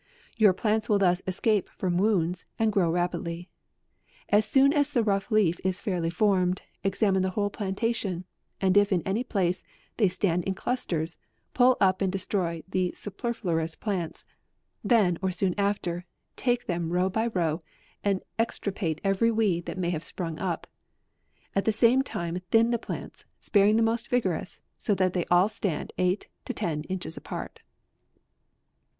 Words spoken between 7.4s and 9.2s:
plantation, and if in